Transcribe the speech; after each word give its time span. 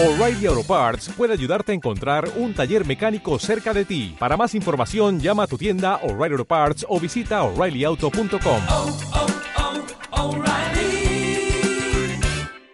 O'Reilly 0.00 0.46
Auto 0.46 0.62
Parts 0.62 1.08
puede 1.16 1.32
ayudarte 1.32 1.72
a 1.72 1.74
encontrar 1.74 2.30
un 2.36 2.54
taller 2.54 2.86
mecánico 2.86 3.36
cerca 3.40 3.74
de 3.74 3.84
ti. 3.84 4.14
Para 4.16 4.36
más 4.36 4.54
información, 4.54 5.18
llama 5.18 5.42
a 5.42 5.46
tu 5.48 5.58
tienda 5.58 5.96
O'Reilly 6.04 6.34
Auto 6.34 6.44
Parts 6.44 6.86
o 6.88 7.00
visita 7.00 7.42
oreillyauto.com. 7.42 8.62
oh, 8.68 8.96
oh, 10.12 10.22
O'Reilly 10.22 11.50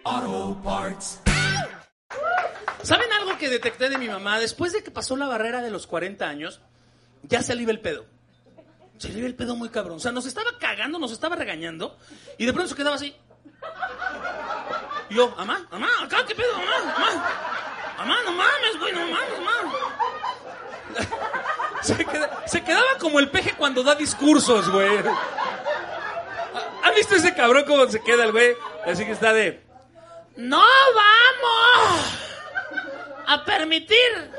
Auto 0.03 0.61
Parts. 0.63 1.21
¿Saben 2.83 3.11
algo 3.19 3.35
que 3.39 3.49
detecté 3.49 3.89
de 3.89 3.97
mi 3.97 4.07
mamá? 4.07 4.37
Después 4.39 4.71
de 4.73 4.83
que 4.83 4.91
pasó 4.91 5.17
la 5.17 5.25
barrera 5.25 5.63
de 5.63 5.71
los 5.71 5.87
40 5.87 6.29
años, 6.29 6.61
ya 7.23 7.41
se 7.41 7.55
le 7.55 7.63
iba 7.63 7.71
el 7.71 7.79
pedo. 7.81 8.05
Se 8.99 9.09
le 9.09 9.17
iba 9.17 9.27
el 9.27 9.33
pedo 9.33 9.55
muy 9.55 9.69
cabrón. 9.69 9.97
O 9.97 9.99
sea, 9.99 10.11
nos 10.11 10.27
estaba 10.27 10.59
cagando, 10.59 10.99
nos 10.99 11.11
estaba 11.11 11.35
regañando, 11.35 11.97
y 12.37 12.45
de 12.45 12.53
pronto 12.53 12.69
se 12.69 12.75
quedaba 12.75 12.97
así. 12.97 13.15
Y 15.09 15.15
yo, 15.15 15.29
mamá, 15.37 15.65
mamá, 15.71 15.87
acá, 16.03 16.25
¿qué 16.27 16.33
pedo, 16.35 16.53
mamá, 16.57 16.93
mamá? 16.97 17.23
Mamá, 17.97 18.17
no 18.25 18.31
mames, 18.31 18.79
güey, 18.79 18.93
no 18.93 19.01
mames, 19.07 19.39
mamá. 19.39 19.73
Se, 21.81 22.03
queda- 22.03 22.43
se 22.47 22.63
quedaba 22.63 22.97
como 22.99 23.19
el 23.19 23.29
peje 23.29 23.53
cuando 23.53 23.83
da 23.83 23.93
discursos, 23.95 24.69
güey. 24.71 24.97
¿Han 26.83 26.95
visto 26.95 27.15
ese 27.15 27.35
cabrón 27.35 27.63
cómo 27.67 27.85
se 27.87 28.01
queda 28.01 28.23
el 28.23 28.31
güey? 28.31 28.55
Así 28.87 29.05
que 29.05 29.11
está 29.11 29.31
de... 29.33 29.61
¡No 30.35 30.63
vamos! 30.95 32.21
a 33.27 33.43
permitir. 33.43 34.31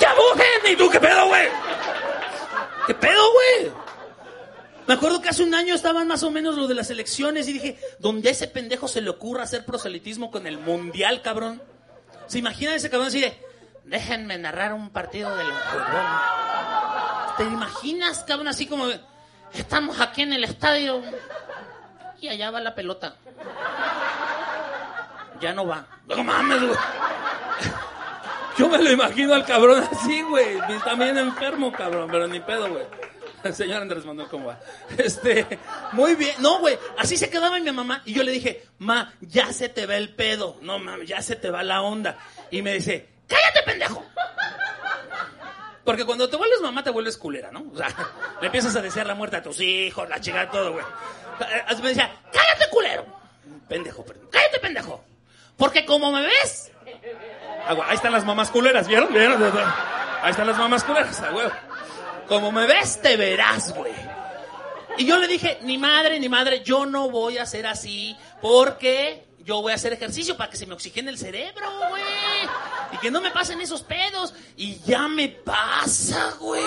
¡Ya 0.00 0.14
busquen! 0.68 0.74
¿Y 0.74 0.76
tú 0.76 0.90
qué 0.90 1.00
pedo, 1.00 1.26
güey? 1.26 1.48
¿Qué 2.86 2.94
pedo, 2.94 3.32
güey? 3.32 3.72
Me 4.86 4.94
acuerdo 4.94 5.20
que 5.20 5.28
hace 5.28 5.42
un 5.42 5.54
año 5.54 5.74
estaban 5.74 6.08
más 6.08 6.22
o 6.22 6.30
menos 6.30 6.56
lo 6.56 6.66
de 6.66 6.74
las 6.74 6.88
elecciones 6.90 7.46
y 7.48 7.52
dije, 7.52 7.78
donde 7.98 8.30
a 8.30 8.32
ese 8.32 8.48
pendejo 8.48 8.88
se 8.88 9.02
le 9.02 9.10
ocurra 9.10 9.42
hacer 9.42 9.66
proselitismo 9.66 10.30
con 10.30 10.46
el 10.46 10.58
mundial, 10.58 11.20
cabrón. 11.20 11.62
¿Se 12.26 12.38
imagina 12.38 12.74
ese 12.74 12.88
cabrón 12.88 13.08
así 13.08 13.20
de, 13.20 13.38
déjenme 13.84 14.38
narrar 14.38 14.72
un 14.72 14.88
partido 14.88 15.36
del 15.36 15.46
fútbol? 15.46 16.06
¿Te 17.36 17.44
imaginas, 17.44 18.24
cabrón, 18.24 18.48
así 18.48 18.66
como, 18.66 18.86
estamos 19.52 20.00
aquí 20.00 20.22
en 20.22 20.32
el 20.32 20.44
estadio 20.44 21.02
y 22.20 22.28
allá 22.28 22.50
va 22.50 22.60
la 22.60 22.74
pelota? 22.74 23.16
Ya 25.40 25.52
no 25.52 25.66
va. 25.66 25.86
No 26.06 26.24
mames, 26.24 26.62
güey. 26.62 26.78
Yo 28.58 28.68
me 28.68 28.78
lo 28.78 28.90
imagino 28.90 29.34
al 29.34 29.44
cabrón 29.44 29.86
así, 29.90 30.22
güey. 30.22 30.58
Bien 30.98 31.18
enfermo, 31.18 31.72
cabrón, 31.72 32.08
pero 32.10 32.26
ni 32.26 32.40
pedo, 32.40 32.68
güey. 32.68 32.84
Señor 33.52 33.82
Andrés 33.82 34.04
Manuel, 34.04 34.28
¿cómo 34.28 34.46
va? 34.48 34.60
Este, 34.96 35.46
muy 35.92 36.16
bien. 36.16 36.34
No, 36.40 36.58
güey, 36.58 36.76
así 36.98 37.16
se 37.16 37.30
quedaba 37.30 37.58
mi 37.60 37.70
mamá. 37.70 38.02
Y 38.04 38.14
yo 38.14 38.22
le 38.22 38.32
dije, 38.32 38.64
ma, 38.78 39.12
ya 39.20 39.52
se 39.52 39.68
te 39.68 39.86
va 39.86 39.96
el 39.96 40.14
pedo. 40.14 40.58
No, 40.60 40.78
mames, 40.78 41.08
ya 41.08 41.22
se 41.22 41.36
te 41.36 41.50
va 41.50 41.62
la 41.62 41.82
onda. 41.82 42.18
Y 42.50 42.62
me 42.62 42.74
dice, 42.74 43.08
cállate, 43.28 43.62
pendejo. 43.64 44.04
Porque 45.84 46.04
cuando 46.04 46.28
te 46.28 46.36
vuelves 46.36 46.60
mamá, 46.60 46.82
te 46.82 46.90
vuelves 46.90 47.16
culera, 47.16 47.50
¿no? 47.50 47.64
O 47.72 47.76
sea, 47.76 47.88
le 48.40 48.46
empiezas 48.46 48.74
a 48.76 48.82
desear 48.82 49.06
la 49.06 49.14
muerte 49.14 49.36
a 49.36 49.42
tus 49.42 49.60
hijos, 49.60 50.08
la 50.08 50.20
chica, 50.20 50.50
todo, 50.50 50.72
güey. 50.72 50.84
Eh, 51.40 51.76
Me 51.80 51.88
decía, 51.90 52.12
cállate, 52.32 52.68
culero. 52.70 53.06
Pendejo, 53.68 54.04
perdón. 54.04 54.28
Cállate, 54.30 54.58
pendejo. 54.58 55.04
Porque 55.56 55.86
como 55.86 56.12
me 56.12 56.22
ves, 56.22 56.70
Ah, 57.68 57.76
Ahí 57.86 57.96
están 57.96 58.12
las 58.12 58.24
mamás 58.24 58.50
culeras, 58.50 58.88
¿vieron? 58.88 59.12
¿Vieron? 59.12 59.42
Ahí 60.22 60.30
están 60.30 60.46
las 60.46 60.56
mamás 60.56 60.84
culeras, 60.84 61.20
a. 61.20 61.30
Como 62.26 62.50
me 62.50 62.66
ves, 62.66 63.00
te 63.02 63.16
verás, 63.16 63.74
güey. 63.74 63.92
Y 64.96 65.04
yo 65.06 65.18
le 65.18 65.28
dije, 65.28 65.58
ni 65.62 65.78
madre, 65.78 66.18
ni 66.18 66.28
madre, 66.28 66.62
yo 66.64 66.86
no 66.86 67.10
voy 67.10 67.38
a 67.38 67.46
ser 67.46 67.66
así 67.66 68.16
porque 68.40 69.26
yo 69.44 69.62
voy 69.62 69.72
a 69.72 69.76
hacer 69.76 69.92
ejercicio 69.92 70.36
para 70.36 70.50
que 70.50 70.56
se 70.56 70.66
me 70.66 70.74
oxigene 70.74 71.10
el 71.10 71.18
cerebro, 71.18 71.66
güey. 71.90 72.02
Y 72.92 72.96
que 72.98 73.10
no 73.10 73.20
me 73.20 73.30
pasen 73.30 73.60
esos 73.60 73.82
pedos. 73.82 74.34
Y 74.56 74.80
ya 74.80 75.06
me 75.06 75.28
pasa, 75.28 76.34
güey. 76.40 76.62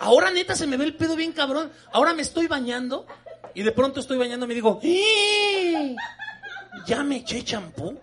Ahora 0.00 0.30
neta 0.30 0.56
se 0.56 0.66
me 0.66 0.76
ve 0.76 0.84
el 0.84 0.94
pedo 0.94 1.14
bien 1.14 1.32
cabrón. 1.32 1.70
Ahora 1.92 2.14
me 2.14 2.22
estoy 2.22 2.46
bañando 2.48 3.06
y 3.54 3.62
de 3.62 3.72
pronto 3.72 4.00
estoy 4.00 4.18
bañando 4.18 4.44
y 4.46 4.48
me 4.48 4.54
digo, 4.54 4.80
¡Eh! 4.82 5.94
¿ya 6.86 7.02
me 7.02 7.16
eché 7.16 7.42
champú? 7.44 7.98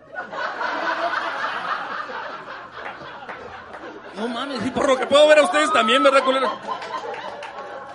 No 4.16 4.28
mames, 4.28 4.64
y 4.64 4.70
por 4.70 4.86
lo 4.88 4.96
que 4.96 5.06
puedo 5.06 5.26
ver 5.28 5.38
a 5.38 5.42
ustedes 5.42 5.72
también, 5.72 6.02
¿verdad, 6.02 6.22
culero? 6.24 6.52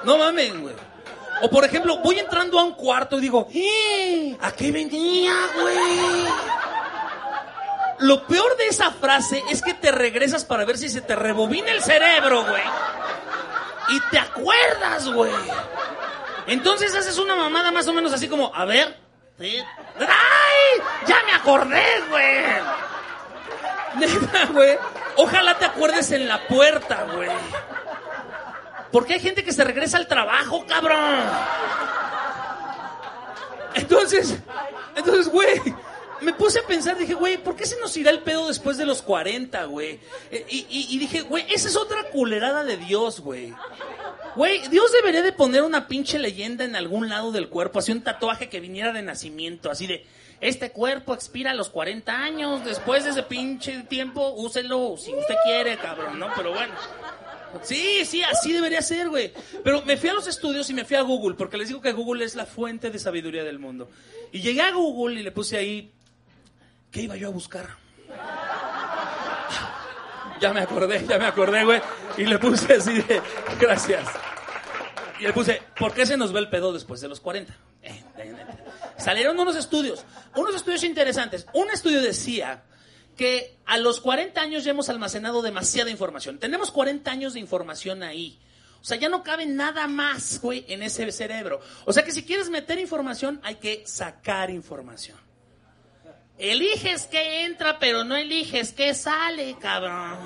No 0.04 0.18
mames, 0.18 0.60
güey. 0.60 0.76
O 1.42 1.50
por 1.50 1.64
ejemplo, 1.64 1.98
voy 2.00 2.20
entrando 2.20 2.60
a 2.60 2.64
un 2.64 2.74
cuarto 2.74 3.18
y 3.18 3.22
digo, 3.22 3.48
"Eh, 3.54 4.38
¿a 4.42 4.52
qué 4.52 4.72
venía, 4.72 5.34
güey? 5.56 6.26
Lo 8.00 8.26
peor 8.26 8.56
de 8.58 8.68
esa 8.68 8.92
frase 8.92 9.44
es 9.50 9.62
que 9.62 9.74
te 9.74 9.92
regresas 9.92 10.46
para 10.46 10.66
ver 10.66 10.78
si 10.78 10.90
se 10.90 11.02
te 11.02 11.16
rebobina 11.16 11.72
el 11.72 11.82
cerebro, 11.82 12.44
güey. 12.46 12.64
Y 13.90 14.00
te 14.12 14.20
acuerdas, 14.20 15.08
güey. 15.10 15.32
Entonces 16.48 16.96
haces 16.96 17.18
una 17.18 17.36
mamada 17.36 17.72
más 17.72 17.88
o 17.88 17.94
menos 17.94 18.14
así 18.14 18.28
como, 18.28 18.54
a 18.56 18.66
ver. 18.66 18.98
sí. 19.38 19.62
¡Ay! 20.00 20.82
Ya 21.08 21.18
me 21.26 21.34
acordé, 21.34 21.84
güey. 22.10 22.36
Neta, 23.96 24.46
güey. 24.52 24.78
Ojalá 25.18 25.58
te 25.58 25.66
acuerdes 25.66 26.12
en 26.12 26.28
la 26.28 26.48
puerta, 26.48 27.06
güey. 27.16 27.30
Porque 28.92 29.14
hay 29.16 29.20
gente 29.20 29.44
que 29.44 29.52
se 29.54 29.64
regresa 29.64 29.98
al 29.98 30.08
trabajo, 30.08 30.66
cabrón. 30.68 31.20
Entonces, 33.76 34.38
entonces, 34.96 35.28
güey, 35.28 35.62
me 36.22 36.34
puse 36.34 36.60
a 36.60 36.64
pensar, 36.68 36.98
dije, 36.98 37.14
güey, 37.14 37.38
¿por 37.38 37.56
qué 37.56 37.66
se 37.66 37.80
nos 37.80 37.96
irá 37.98 38.10
el 38.12 38.22
pedo 38.22 38.48
después 38.48 38.78
de 38.78 38.86
los 38.86 39.02
40, 39.02 39.64
güey? 39.66 40.00
Eh, 40.32 40.46
Y, 40.50 40.66
y- 40.70 40.88
y 40.90 40.98
dije, 40.98 41.22
güey, 41.22 41.46
esa 41.54 41.68
es 41.68 41.76
otra 41.76 42.04
culerada 42.06 42.64
de 42.64 42.78
Dios, 42.78 43.20
güey. 43.20 43.54
Güey, 44.36 44.68
Dios 44.70 44.92
debería 44.92 45.22
de 45.22 45.32
poner 45.34 45.62
una 45.64 45.88
pinche 45.88 46.18
leyenda 46.20 46.66
en 46.66 46.76
algún 46.76 47.10
lado 47.10 47.32
del 47.32 47.48
cuerpo, 47.50 47.80
así 47.80 47.92
un 47.92 48.02
tatuaje 48.04 48.50
que 48.50 48.60
viniera 48.60 48.92
de 48.92 49.02
nacimiento, 49.04 49.70
así 49.72 49.86
de, 49.88 50.06
este 50.42 50.72
cuerpo 50.72 51.14
expira 51.14 51.52
a 51.52 51.54
los 51.54 51.70
40 51.70 52.12
años, 52.12 52.64
después 52.64 53.04
de 53.04 53.12
ese 53.12 53.24
pinche 53.24 53.84
tiempo, 53.84 54.30
úselo 54.30 54.96
si 54.98 55.14
usted 55.14 55.36
quiere, 55.44 55.78
cabrón, 55.78 56.20
¿no? 56.20 56.28
Pero 56.36 56.52
bueno. 56.52 56.74
Sí, 57.64 58.06
sí, 58.06 58.24
así 58.24 58.54
debería 58.54 58.82
ser, 58.82 59.10
güey. 59.10 59.34
Pero 59.64 59.82
me 59.84 59.98
fui 59.98 60.10
a 60.10 60.14
los 60.14 60.28
estudios 60.28 60.70
y 60.70 60.74
me 60.74 60.86
fui 60.86 60.96
a 60.96 61.02
Google, 61.02 61.36
porque 61.36 61.58
les 61.58 61.68
digo 61.68 61.82
que 61.82 61.92
Google 61.92 62.24
es 62.24 62.36
la 62.36 62.46
fuente 62.46 62.90
de 62.90 63.00
sabiduría 63.00 63.44
del 63.44 63.60
mundo. 63.60 63.90
Y 64.32 64.42
llegué 64.42 64.62
a 64.62 64.72
Google 64.72 65.20
y 65.20 65.24
le 65.24 65.32
puse 65.32 65.58
ahí, 65.58 65.92
¿qué 66.92 67.02
iba 67.02 67.16
yo 67.16 67.28
a 67.28 67.32
buscar? 67.32 67.68
Ya 70.40 70.54
me 70.54 70.62
acordé, 70.62 71.06
ya 71.06 71.18
me 71.18 71.26
acordé, 71.26 71.66
güey. 71.66 71.82
Y 72.18 72.24
le 72.24 72.40
puse 72.40 72.76
así 72.76 73.02
de, 73.02 73.22
gracias. 73.60 74.08
Y 75.20 75.24
le 75.24 75.34
puse, 75.34 75.62
¿por 75.78 75.94
qué 75.94 76.06
se 76.06 76.16
nos 76.16 76.32
ve 76.32 76.40
el 76.40 76.50
pedo 76.50 76.72
después 76.72 77.02
de 77.02 77.10
los 77.10 77.20
40? 77.20 77.52
Eh, 77.82 77.90
eh, 77.90 78.04
eh. 78.18 78.69
Salieron 79.00 79.40
unos 79.40 79.56
estudios, 79.56 80.06
unos 80.36 80.56
estudios 80.56 80.84
interesantes. 80.84 81.46
Un 81.54 81.70
estudio 81.72 82.02
decía 82.02 82.64
que 83.16 83.58
a 83.66 83.78
los 83.78 84.00
40 84.02 84.40
años 84.40 84.64
ya 84.64 84.72
hemos 84.72 84.90
almacenado 84.90 85.42
demasiada 85.42 85.90
información. 85.90 86.40
Tenemos 86.40 86.72
40 86.72 87.10
años 87.10 87.34
de 87.34 87.40
información 87.40 88.04
ahí. 88.04 88.40
O 88.82 88.86
sea, 88.86 88.98
ya 88.98 89.10
no 89.10 89.24
cabe 89.24 89.46
nada 89.46 89.88
más, 89.88 90.40
güey, 90.42 90.66
en 90.70 90.84
ese 90.84 91.12
cerebro. 91.12 91.60
O 91.86 91.92
sea 91.92 92.04
que 92.04 92.12
si 92.12 92.24
quieres 92.24 92.50
meter 92.50 92.80
información, 92.80 93.42
hay 93.44 93.56
que 93.56 93.84
sacar 93.86 94.50
información. 94.50 95.18
Eliges 96.38 97.08
que 97.08 97.44
entra, 97.44 97.78
pero 97.80 98.06
no 98.06 98.16
eliges 98.16 98.72
que 98.72 98.94
sale, 98.94 99.58
cabrón. 99.60 100.18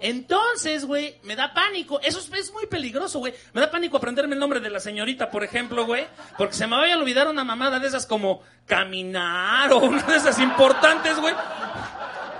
Entonces, 0.00 0.84
güey, 0.84 1.16
me 1.22 1.36
da 1.36 1.52
pánico. 1.52 2.00
Eso 2.00 2.18
es, 2.18 2.52
muy 2.52 2.66
peligroso, 2.66 3.18
güey. 3.18 3.34
Me 3.52 3.60
da 3.60 3.70
pánico 3.70 3.96
aprenderme 3.96 4.34
el 4.34 4.40
nombre 4.40 4.60
de 4.60 4.70
la 4.70 4.80
señorita, 4.80 5.30
por 5.30 5.44
ejemplo, 5.44 5.86
güey. 5.86 6.06
Porque 6.36 6.54
se 6.54 6.66
me 6.66 6.76
vaya 6.76 6.94
a 6.94 6.98
olvidar 6.98 7.28
una 7.28 7.44
mamada 7.44 7.78
de 7.78 7.88
esas 7.88 8.06
como 8.06 8.42
caminar 8.66 9.72
o 9.72 9.78
una 9.78 10.02
de 10.02 10.16
esas 10.16 10.38
importantes, 10.38 11.18
güey. 11.18 11.34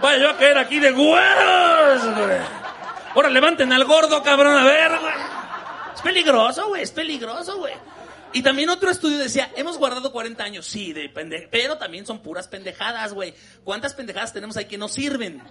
Vaya 0.01 0.19
yo 0.19 0.31
a 0.31 0.37
caer 0.37 0.59
aquí 0.59 0.79
de 0.79 0.93
güeros, 0.93 2.05
güey. 2.17 2.39
Ahora 3.15 3.31
levanten 3.31 3.73
al 3.73 3.85
gordo, 3.85 4.23
cabrón, 4.23 4.55
a 4.55 4.65
ver, 4.65 4.99
güey. 5.01 5.15
Es 5.95 6.03
peligroso, 6.03 6.69
güey, 6.69 6.83
es 6.83 6.91
peligroso, 6.91 7.57
güey. 7.57 7.73
Y 8.33 8.43
también 8.43 8.69
otro 8.69 8.91
estudio 8.91 9.17
decía, 9.17 9.51
hemos 9.57 9.79
guardado 9.79 10.13
40 10.13 10.45
años, 10.45 10.67
sí, 10.67 10.93
de 10.93 11.09
pero 11.51 11.79
también 11.79 12.05
son 12.05 12.19
puras 12.19 12.49
pendejadas, 12.49 13.15
güey. 13.15 13.33
¿Cuántas 13.65 13.95
pendejadas 13.95 14.35
tenemos 14.35 14.59
ahí 14.59 14.67
que 14.67 14.77
no 14.77 14.89
sirven? 14.89 15.43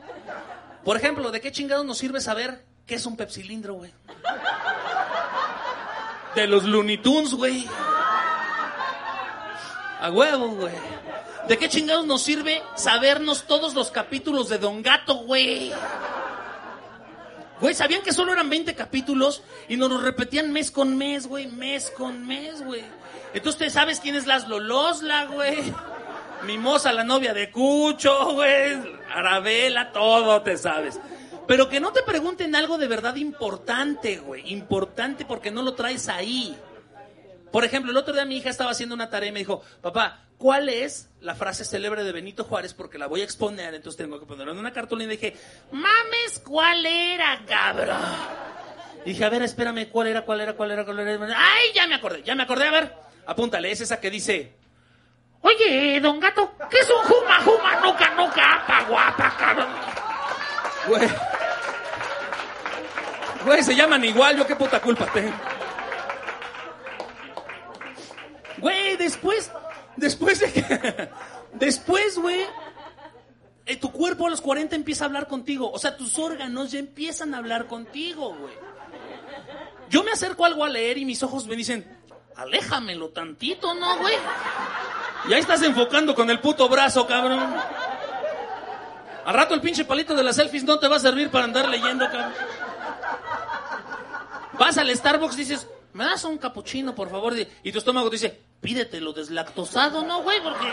Por 0.85 0.97
ejemplo, 0.97 1.31
¿de 1.31 1.41
qué 1.41 1.51
chingados 1.51 1.83
nos 1.83 1.97
sirve 1.97 2.21
saber 2.21 2.63
qué 2.85 2.93
es 2.95 3.05
un 3.07 3.17
pepsilindro, 3.17 3.73
güey? 3.73 3.91
De 6.35 6.45
los 6.45 6.63
Looney 6.63 6.99
Tunes, 6.99 7.33
güey. 7.33 7.67
A 9.99 10.11
huevo, 10.11 10.49
güey. 10.49 10.75
¿De 11.47 11.57
qué 11.57 11.69
chingados 11.69 12.05
nos 12.05 12.21
sirve 12.21 12.61
sabernos 12.75 13.47
todos 13.47 13.73
los 13.73 13.89
capítulos 13.89 14.47
de 14.47 14.59
Don 14.59 14.83
Gato, 14.83 15.15
güey? 15.15 15.73
Güey, 17.59 17.73
¿sabían 17.73 18.03
que 18.03 18.13
solo 18.13 18.33
eran 18.33 18.49
20 18.49 18.75
capítulos 18.75 19.41
y 19.67 19.77
nos 19.77 19.89
los 19.89 20.03
repetían 20.03 20.51
mes 20.51 20.69
con 20.69 20.95
mes, 20.97 21.25
güey? 21.25 21.47
Mes 21.47 21.89
con 21.89 22.27
mes, 22.27 22.63
güey. 22.63 22.83
Entonces, 23.33 23.67
¿tú 23.67 23.73
sabes 23.73 23.99
quién 23.99 24.15
es 24.15 24.27
Laszlo 24.27 24.59
Losla, 24.59 25.25
güey? 25.25 25.73
Mimosa, 26.45 26.93
la 26.93 27.03
novia 27.03 27.33
de 27.33 27.49
Cucho, 27.49 28.33
güey. 28.33 29.04
Arabela, 29.19 29.91
todo 29.91 30.41
te 30.41 30.57
sabes. 30.57 30.99
Pero 31.47 31.69
que 31.69 31.79
no 31.79 31.91
te 31.91 32.01
pregunten 32.03 32.55
algo 32.55 32.77
de 32.77 32.87
verdad 32.87 33.15
importante, 33.15 34.17
güey. 34.17 34.51
Importante 34.51 35.25
porque 35.25 35.51
no 35.51 35.61
lo 35.61 35.73
traes 35.75 36.09
ahí. 36.09 36.57
Por 37.51 37.63
ejemplo, 37.63 37.91
el 37.91 37.97
otro 37.97 38.13
día 38.13 38.25
mi 38.25 38.37
hija 38.37 38.49
estaba 38.49 38.71
haciendo 38.71 38.95
una 38.95 39.09
tarea 39.09 39.29
y 39.29 39.31
me 39.31 39.39
dijo, 39.39 39.61
papá, 39.81 40.25
¿cuál 40.37 40.69
es 40.69 41.09
la 41.21 41.35
frase 41.35 41.63
célebre 41.63 42.03
de 42.03 42.11
Benito 42.11 42.43
Juárez? 42.43 42.73
Porque 42.73 42.97
la 42.97 43.07
voy 43.07 43.21
a 43.21 43.23
exponer, 43.23 43.73
entonces 43.73 43.97
tengo 43.97 44.19
que 44.19 44.25
ponerlo 44.25 44.51
en 44.51 44.59
una 44.59 44.73
cartulina. 44.73 45.13
Y 45.13 45.17
dije, 45.17 45.37
mames, 45.71 46.41
¿cuál 46.45 46.85
era, 46.85 47.41
cabrón? 47.45 47.95
Y 49.05 49.11
dije, 49.11 49.23
a 49.23 49.29
ver, 49.29 49.43
espérame, 49.43 49.87
¿cuál 49.89 50.07
era, 50.07 50.23
cuál 50.23 50.41
era, 50.41 50.53
cuál 50.55 50.71
era, 50.71 50.83
cuál 50.83 50.99
era? 50.99 51.37
Ay, 51.37 51.67
ya 51.73 51.87
me 51.87 51.95
acordé, 51.95 52.23
ya 52.23 52.35
me 52.35 52.43
acordé, 52.43 52.67
a 52.67 52.71
ver. 52.71 52.93
Apúntale, 53.27 53.71
es 53.71 53.81
esa 53.81 54.01
que 54.01 54.09
dice, 54.09 54.53
Oye, 55.45 55.99
don 56.01 56.19
gato, 56.19 56.55
¿qué 56.71 56.79
es 56.79 56.89
un 56.89 57.03
juma, 57.03 57.39
juma, 57.41 57.79
nuca, 57.79 58.09
nuca, 58.15 58.55
apa, 58.55 58.83
guapa, 58.89 59.37
cabrón? 59.37 59.67
Güey. 60.87 61.09
Güey, 63.45 63.63
se 63.63 63.75
llaman 63.75 64.03
igual, 64.03 64.37
yo 64.37 64.47
qué 64.47 64.55
puta 64.55 64.81
culpa 64.81 65.05
tengo. 65.13 65.35
Güey, 68.57 68.97
después, 68.97 69.51
después 69.95 70.39
de 70.39 70.51
que, 70.51 71.09
después, 71.53 72.17
güey, 72.17 72.41
eh, 73.67 73.75
tu 73.75 73.91
cuerpo 73.91 74.25
a 74.25 74.31
los 74.31 74.41
40 74.41 74.75
empieza 74.75 75.03
a 75.03 75.07
hablar 75.09 75.27
contigo. 75.27 75.71
O 75.71 75.77
sea, 75.77 75.95
tus 75.95 76.17
órganos 76.17 76.71
ya 76.71 76.79
empiezan 76.79 77.35
a 77.35 77.37
hablar 77.37 77.67
contigo, 77.67 78.33
güey. 78.33 78.53
Yo 79.91 80.03
me 80.03 80.09
acerco 80.09 80.43
algo 80.43 80.65
a 80.65 80.69
leer 80.69 80.97
y 80.97 81.05
mis 81.05 81.21
ojos 81.21 81.45
me 81.45 81.55
dicen, 81.55 81.85
aléjamelo 82.35 83.09
tantito, 83.09 83.75
¿no, 83.75 83.99
güey? 83.99 84.15
Y 85.27 85.33
ahí 85.33 85.39
estás 85.39 85.61
enfocando 85.63 86.13
con 86.13 86.29
el 86.29 86.39
puto 86.39 86.69
brazo, 86.69 87.07
cabrón. 87.07 87.55
Al 89.25 89.33
rato 89.33 89.55
el 89.55 89.61
pinche 89.61 89.85
palito 89.85 90.13
de 90.13 90.23
las 90.23 90.35
selfies 90.35 90.63
no 90.63 90.77
te 90.77 90.87
va 90.87 90.97
a 90.97 90.99
servir 90.99 91.31
para 91.31 91.45
andar 91.45 91.67
leyendo, 91.67 92.05
cabrón. 92.05 92.33
Vas 94.53 94.77
al 94.77 94.95
Starbucks 94.95 95.35
y 95.35 95.39
dices, 95.39 95.67
¿me 95.93 96.05
das 96.05 96.23
un 96.23 96.37
capuchino, 96.37 96.93
por 96.93 97.09
favor? 97.09 97.33
Y 97.63 97.71
tu 97.71 97.79
estómago 97.79 98.09
te 98.09 98.17
dice, 98.17 98.41
pídetelo 98.61 99.13
deslactosado, 99.13 100.03
¿no, 100.03 100.21
güey? 100.21 100.41
Porque 100.41 100.71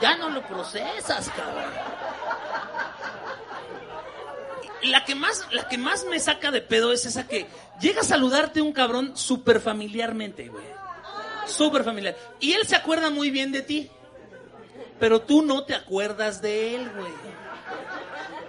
ya 0.00 0.16
no 0.16 0.30
lo 0.30 0.42
procesas, 0.46 1.30
cabrón. 1.30 1.64
La 4.84 5.04
que, 5.04 5.14
más, 5.14 5.46
la 5.50 5.68
que 5.68 5.78
más 5.78 6.04
me 6.04 6.18
saca 6.18 6.50
de 6.50 6.62
pedo 6.62 6.92
es 6.92 7.06
esa 7.06 7.26
que 7.26 7.46
llega 7.80 8.00
a 8.00 8.04
saludarte 8.04 8.60
un 8.60 8.72
cabrón 8.72 9.16
súper 9.16 9.60
familiarmente, 9.60 10.48
güey. 10.48 10.64
Súper 11.46 11.84
familiar. 11.84 12.16
Y 12.40 12.52
él 12.52 12.66
se 12.66 12.76
acuerda 12.76 13.10
muy 13.10 13.30
bien 13.30 13.52
de 13.52 13.62
ti. 13.62 13.90
Pero 14.98 15.20
tú 15.20 15.42
no 15.42 15.64
te 15.64 15.74
acuerdas 15.74 16.40
de 16.40 16.74
él, 16.74 16.90
güey. 16.96 17.12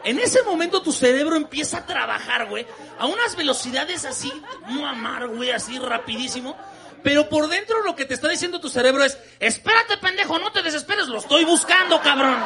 En 0.04 0.20
ese 0.20 0.42
momento 0.44 0.82
tu 0.82 0.94
cerebro 0.94 1.36
empieza 1.36 1.80
a 1.80 1.86
trabajar, 1.86 2.48
güey, 2.48 2.66
a 2.98 3.08
unas 3.08 3.36
velocidades 3.36 4.06
así, 4.06 4.32
mamar, 4.70 5.28
güey, 5.28 5.52
así 5.52 5.78
rapidísimo. 5.80 6.56
Pero 7.04 7.28
por 7.28 7.50
dentro 7.50 7.84
lo 7.84 7.96
que 7.96 8.06
te 8.06 8.14
está 8.14 8.30
diciendo 8.30 8.62
tu 8.62 8.70
cerebro 8.70 9.04
es, 9.04 9.18
espérate, 9.40 9.98
pendejo, 9.98 10.40
no 10.40 10.52
te 10.52 10.62
desesperes, 10.62 11.08
lo 11.08 11.18
estoy 11.18 11.44
buscando, 11.44 12.02
cabrón. 12.02 12.38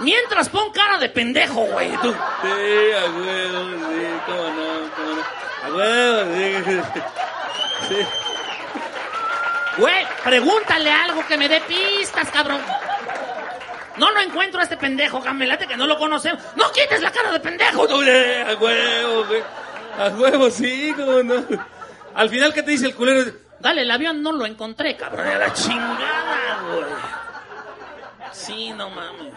Mientras 0.00 0.48
pon 0.50 0.70
cara 0.72 0.98
de 0.98 1.08
pendejo, 1.08 1.64
güey. 1.66 1.88
Sí, 1.88 1.96
a 1.96 3.10
huevo, 3.10 3.70
sí, 3.70 4.06
cómo 4.26 4.48
no, 4.50 4.90
cómo 4.96 5.12
no. 5.16 6.20
A 6.20 6.24
sí. 7.88 7.96
Güey, 9.78 10.06
pregúntale 10.22 10.90
algo 10.90 11.26
que 11.26 11.36
me 11.36 11.48
dé 11.48 11.60
pistas, 11.62 12.30
cabrón. 12.30 12.60
No 13.96 14.10
lo 14.10 14.20
encuentro 14.20 14.60
a 14.60 14.64
este 14.64 14.76
pendejo, 14.76 15.20
gamelate 15.20 15.66
que 15.66 15.76
no 15.76 15.86
lo 15.86 15.98
conocemos. 15.98 16.42
¡No 16.56 16.70
quites 16.72 17.00
la 17.00 17.10
cara 17.10 17.30
de 17.32 17.40
pendejo! 17.40 17.82
a 17.84 17.86
huevo, 18.56 19.24
güey. 19.26 19.42
A 19.98 20.08
huevo, 20.08 20.50
sí, 20.50 20.92
cómo 20.96 21.22
no. 21.22 21.44
Al 22.14 22.28
final, 22.28 22.52
¿qué 22.52 22.62
te 22.62 22.72
dice 22.72 22.86
el 22.86 22.94
culero? 22.94 23.32
Dale, 23.60 23.82
el 23.82 23.90
avión 23.90 24.22
no 24.22 24.32
lo 24.32 24.46
encontré, 24.46 24.96
cabrón. 24.96 25.26
A 25.26 25.38
la 25.38 25.52
chingada, 25.52 26.60
güey. 26.70 26.84
Sí, 28.32 28.72
no 28.72 28.90
mames. 28.90 29.32